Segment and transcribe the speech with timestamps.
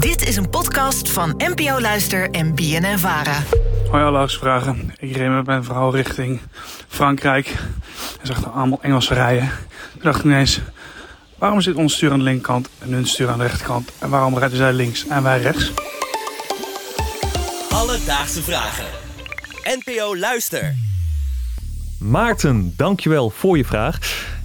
[0.00, 3.42] Dit is een podcast van NPO Luister en BNN Vara.
[3.90, 4.94] Hoi, alle vragen.
[4.98, 6.40] Ik reed met mijn vrouw richting
[6.88, 7.46] Frankrijk.
[8.20, 9.50] En zag er allemaal Engelse rijden.
[9.92, 10.60] Toen dacht ik ineens,
[11.38, 13.90] waarom zit ons stuur aan de linkerkant en hun stuur aan de rechterkant?
[13.98, 15.72] En waarom rijden zij links en wij rechts?
[17.70, 18.86] Alledaagse vragen.
[19.62, 20.89] NPO Luister.
[22.00, 23.98] Maarten, dankjewel voor je vraag.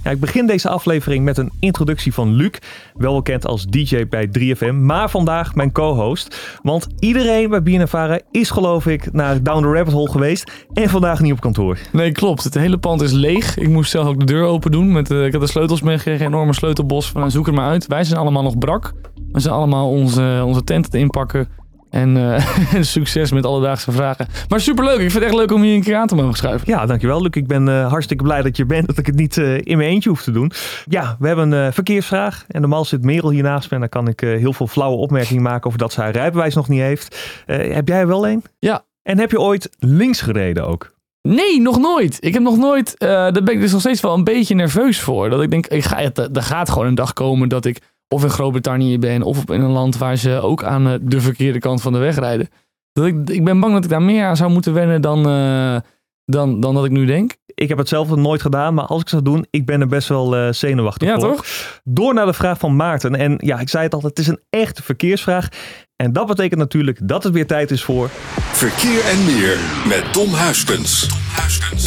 [0.04, 2.50] Ja, ik begin deze aflevering met een introductie van Luc,
[2.94, 6.58] wel bekend als DJ bij 3FM, maar vandaag mijn co-host.
[6.62, 11.20] Want iedereen bij BNNVARA is geloof ik naar Down the Rabbit Hole geweest en vandaag
[11.20, 11.78] niet op kantoor.
[11.92, 12.44] Nee, klopt.
[12.44, 13.56] Het hele pand is leeg.
[13.56, 14.92] Ik moest zelf ook de deur open doen.
[14.92, 17.10] Met, uh, ik had de sleutels meegekregen, een enorme sleutelbos.
[17.10, 17.86] Van, zoek er maar uit.
[17.86, 18.92] Wij zijn allemaal nog brak.
[19.32, 21.48] We zijn allemaal onze, onze tenten te inpakken.
[21.96, 22.38] En uh,
[22.80, 24.26] succes met alledaagse vragen.
[24.48, 24.94] Maar superleuk.
[24.94, 26.68] Ik vind het echt leuk om hier een keer aan te mogen schuiven.
[26.70, 27.30] Ja, dankjewel Luc.
[27.30, 28.86] Ik ben uh, hartstikke blij dat je bent.
[28.86, 30.52] Dat ik het niet uh, in mijn eentje hoef te doen.
[30.84, 32.44] Ja, we hebben een verkeersvraag.
[32.48, 33.74] En normaal zit Merel hier naast me.
[33.74, 36.68] En dan kan ik heel veel flauwe opmerkingen maken over dat ze haar rijbewijs nog
[36.68, 37.42] niet heeft.
[37.46, 38.42] heb jij er wel een?
[38.58, 38.84] Ja.
[39.02, 40.94] En heb je ooit links gereden ook?
[41.22, 42.16] Nee, nog nooit.
[42.20, 42.94] Ik heb nog nooit.
[42.98, 45.30] daar ben ik dus nog steeds wel een beetje nerveus voor.
[45.30, 48.30] Dat ik denk, ik ga, er gaat gewoon een dag komen dat ik of in
[48.30, 51.92] Groot-Brittannië ben, of in een land waar ze ook aan eh, de verkeerde kant van
[51.92, 52.48] de weg rijden.
[52.92, 55.76] Dat ik, ik ben bang dat ik daar meer aan zou moeten wennen dan, uh,
[56.24, 57.36] dan, dan dat ik nu denk.
[57.46, 60.08] Ik heb het zelf nooit gedaan, maar als ik zou doen, ik ben er best
[60.08, 61.34] wel uh, zenuwachtig ja, voor.
[61.34, 61.44] toch?
[61.84, 63.14] Door naar de vraag van Maarten.
[63.14, 65.48] En ja, ik zei het al, het is een echte verkeersvraag.
[65.96, 68.10] En dat betekent natuurlijk dat het weer tijd is voor...
[68.52, 71.08] Verkeer en meer met Tom Huiskens.
[71.08, 71.85] Tom Huiskens.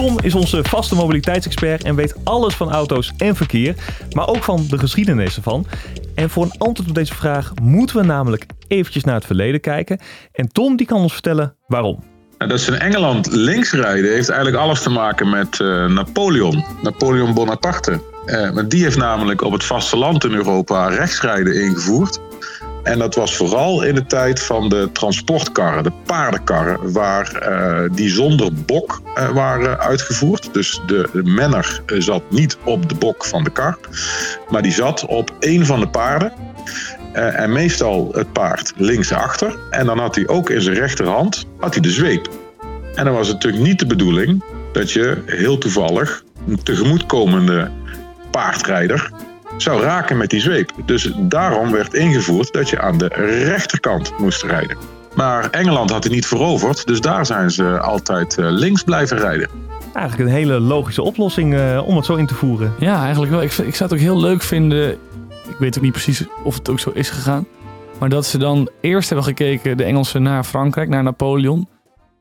[0.00, 3.74] Tom is onze vaste mobiliteitsexpert en weet alles van auto's en verkeer,
[4.12, 5.66] maar ook van de geschiedenis ervan.
[6.14, 9.98] En voor een antwoord op deze vraag moeten we namelijk eventjes naar het verleden kijken.
[10.32, 12.02] En Tom die kan ons vertellen waarom.
[12.38, 16.64] Nou, dat ze in Engeland links rijden heeft eigenlijk alles te maken met uh, Napoleon.
[16.82, 18.00] Napoleon Bonaparte.
[18.26, 22.20] Uh, die heeft namelijk op het vasteland in Europa rechtsrijden ingevoerd.
[22.82, 28.08] En dat was vooral in de tijd van de transportkarren, de paardenkarren, waar uh, die
[28.08, 30.54] zonder bok uh, waren uitgevoerd.
[30.54, 33.78] Dus de, de menner zat niet op de bok van de kar,
[34.48, 36.32] maar die zat op één van de paarden.
[37.12, 39.58] En meestal het paard linksachter.
[39.70, 42.28] En dan had hij ook in zijn rechterhand had hij de zweep.
[42.94, 47.70] En dan was het natuurlijk niet de bedoeling dat je heel toevallig een tegemoetkomende
[48.30, 49.10] paardrijder
[49.62, 50.72] zou raken met die zweep.
[50.84, 53.08] Dus daarom werd ingevoerd dat je aan de
[53.44, 54.76] rechterkant moest rijden.
[55.14, 59.48] Maar Engeland had hij niet veroverd, dus daar zijn ze altijd eh, links blijven rijden.
[59.94, 62.74] Eigenlijk een hele logische oplossing uh, om het zo in te voeren.
[62.78, 63.42] Ja, eigenlijk wel.
[63.42, 64.90] Ik, ik zou het ook heel leuk vinden.
[65.48, 67.46] Ik weet ook niet precies of het ook zo is gegaan.
[67.98, 71.68] Maar dat ze dan eerst hebben gekeken, de Engelsen, naar Frankrijk, naar Napoleon.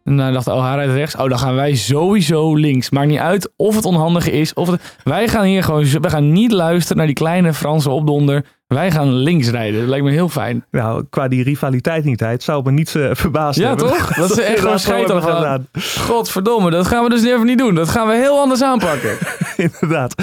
[0.04, 1.16] En dan dachten, oh, hij rijdt rechts.
[1.16, 2.90] Oh, dan gaan wij sowieso links.
[2.90, 4.54] Maakt niet uit of het onhandig is.
[4.54, 4.98] Of het...
[5.04, 5.84] Wij gaan hier gewoon...
[5.84, 8.46] We gaan niet luisteren naar die kleine Franse opdonder.
[8.68, 9.80] Wij gaan links rijden.
[9.80, 10.66] Dat lijkt me heel fijn.
[10.72, 12.20] Nou, qua die rivaliteit niet.
[12.20, 13.88] Het zou me niet uh, verbazen Ja, hebben.
[13.88, 14.14] toch?
[14.22, 15.68] Dat ze echt gewoon scheid gedaan.
[16.00, 17.76] Godverdomme, dat gaan we dus even niet doen.
[17.76, 19.18] Dat gaan we heel anders aanpakken.
[19.72, 20.16] Inderdaad.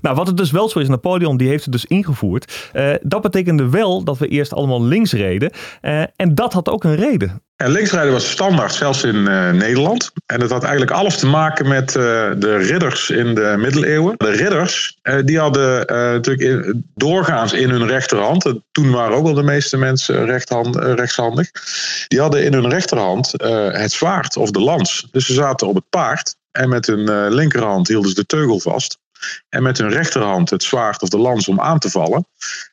[0.00, 2.70] Nou, wat het dus wel zo is, Napoleon die heeft het dus ingevoerd.
[2.72, 5.50] Uh, dat betekende wel dat we eerst allemaal links reden.
[5.82, 7.42] Uh, en dat had ook een reden.
[7.56, 10.12] En linksrijden was standaard, zelfs in uh, Nederland.
[10.26, 14.14] En dat had eigenlijk alles te maken met de ridders in de middeleeuwen.
[14.16, 18.54] De ridders, die hadden natuurlijk doorgaans in hun rechterhand.
[18.72, 21.50] Toen waren ook al de meeste mensen rechthand, rechtshandig.
[22.08, 23.32] Die hadden in hun rechterhand
[23.72, 25.08] het zwaard of de lans.
[25.10, 26.38] Dus ze zaten op het paard.
[26.50, 28.98] En met hun linkerhand hielden ze de teugel vast.
[29.48, 32.26] En met hun rechterhand het zwaard of de lans om aan te vallen.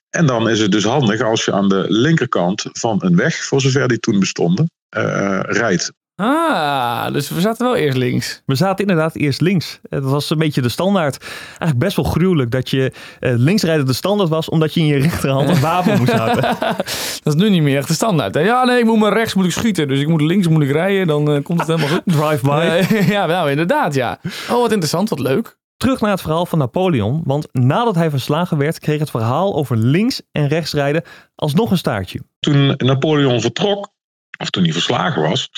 [0.10, 3.62] En dan is het dus handig als je aan de linkerkant van een weg, voor
[3.62, 5.92] zover die toen bestonden, uh, rijdt.
[6.20, 8.42] Ah, dus we zaten wel eerst links.
[8.46, 9.80] We zaten inderdaad eerst links.
[9.82, 11.18] Dat was een beetje de standaard.
[11.48, 14.98] Eigenlijk best wel gruwelijk dat je uh, linksrijden de standaard was, omdat je in je
[14.98, 16.42] rechterhand een wapen moest houden.
[17.24, 18.34] dat is nu niet meer echt de standaard.
[18.34, 18.42] Hè?
[18.42, 20.72] Ja, nee, ik moet maar rechts moet ik schieten, dus ik moet links moet ik
[20.72, 22.02] rijden, dan uh, komt het helemaal goed.
[22.20, 22.84] Drive-by.
[23.14, 24.20] ja, nou inderdaad, ja.
[24.50, 25.58] Oh, wat interessant, wat leuk.
[25.78, 29.78] Terug naar het verhaal van Napoleon, want nadat hij verslagen werd, kreeg het verhaal over
[29.78, 31.04] links en rechts rijden
[31.36, 32.22] alsnog een staartje.
[32.40, 33.90] Toen Napoleon vertrok,
[34.38, 35.50] of toen hij verslagen was,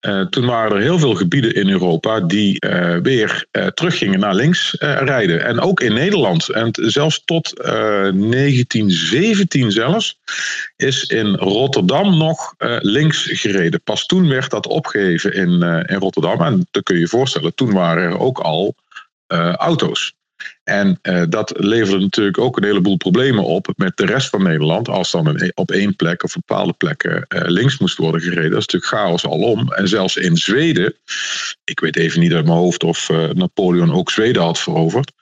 [0.00, 4.34] uh, toen waren er heel veel gebieden in Europa die uh, weer uh, teruggingen naar
[4.34, 5.44] links rijden.
[5.44, 6.48] En ook in Nederland.
[6.48, 10.18] En zelfs tot 1917 zelfs
[10.76, 13.82] is in Rotterdam nog links gereden.
[13.82, 16.40] Pas toen werd dat opgeheven in, in Rotterdam.
[16.40, 18.74] En dan kun je je voorstellen, toen waren er ook al
[19.56, 20.14] auto's.
[20.64, 24.88] En eh, dat leverde natuurlijk ook een heleboel problemen op met de rest van Nederland.
[24.88, 28.50] Als dan een, op één plek of bepaalde plekken eh, links moest worden gereden.
[28.50, 29.72] Dat is natuurlijk chaos alom.
[29.72, 30.94] En zelfs in Zweden,
[31.64, 35.12] ik weet even niet uit mijn hoofd of eh, Napoleon ook Zweden had veroverd.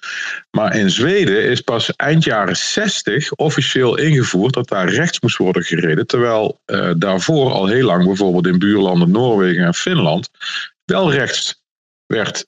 [0.50, 5.62] Maar in Zweden is pas eind jaren 60 officieel ingevoerd dat daar rechts moest worden
[5.62, 6.06] gereden.
[6.06, 6.60] Terwijl
[6.96, 10.30] daarvoor al heel lang, bijvoorbeeld in buurlanden Noorwegen en Finland,
[10.84, 11.62] wel rechts
[12.06, 12.44] werd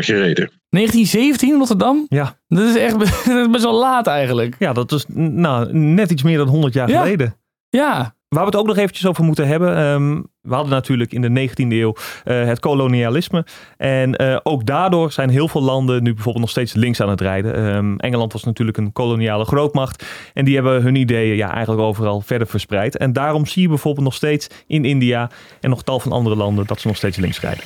[0.00, 0.50] gereden.
[0.74, 2.06] 1917 in Rotterdam?
[2.08, 2.38] Ja.
[2.48, 4.56] Dat is echt dat is best wel laat eigenlijk.
[4.58, 6.98] Ja, dat is nou, net iets meer dan 100 jaar Ja.
[7.02, 7.36] geleden.
[7.68, 8.14] Ja.
[8.28, 9.76] Waar we het ook nog eventjes over moeten hebben.
[9.76, 11.94] ehm, we hadden natuurlijk in de 19e eeuw
[12.24, 13.46] eh, het kolonialisme.
[13.76, 17.20] En eh, ook daardoor zijn heel veel landen nu bijvoorbeeld nog steeds links aan het
[17.20, 17.54] rijden.
[17.54, 20.04] Ehm, Engeland was natuurlijk een koloniale grootmacht.
[20.32, 22.96] En die hebben hun ideeën ja, eigenlijk overal verder verspreid.
[22.96, 25.30] En daarom zie je bijvoorbeeld nog steeds in India
[25.60, 27.64] en nog tal van andere landen dat ze nog steeds links rijden.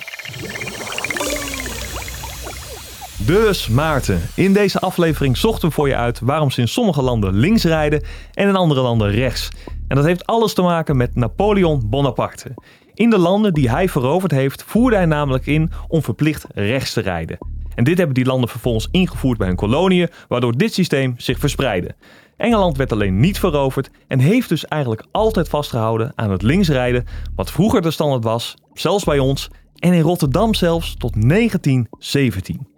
[3.29, 7.35] Dus Maarten, in deze aflevering zochten we voor je uit waarom ze in sommige landen
[7.35, 8.03] links rijden
[8.33, 9.49] en in andere landen rechts.
[9.89, 12.55] En dat heeft alles te maken met Napoleon Bonaparte.
[12.95, 17.01] In de landen die hij veroverd heeft, voerde hij namelijk in om verplicht rechts te
[17.01, 17.39] rijden.
[17.75, 21.95] En dit hebben die landen vervolgens ingevoerd bij hun koloniën, waardoor dit systeem zich verspreidde.
[22.37, 27.05] Engeland werd alleen niet veroverd en heeft dus eigenlijk altijd vastgehouden aan het linksrijden,
[27.37, 32.77] wat vroeger de standaard was, zelfs bij ons en in Rotterdam zelfs tot 1917.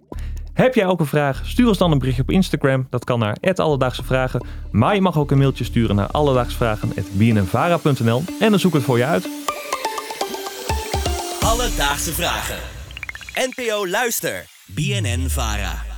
[0.60, 1.42] Heb jij ook een vraag?
[1.44, 2.86] Stuur ons dan een berichtje op Instagram.
[2.90, 4.46] Dat kan naar Alledaagse Vragen.
[4.70, 8.98] Maar je mag ook een mailtje sturen naar alledaagsvragen.bnnvara.nl en dan zoek ik het voor
[8.98, 9.28] je uit.
[11.40, 12.58] Alledaagse vragen.
[13.34, 14.44] NPO Luister.
[14.66, 15.89] BNN Vara.